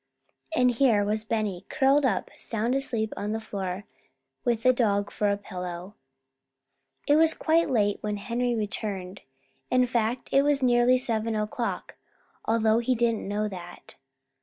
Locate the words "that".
13.49-13.95